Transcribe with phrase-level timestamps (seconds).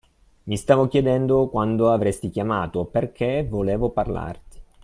[0.45, 4.59] Mi stavo chiedendo quando avresti chiamato perché volevo parlarti.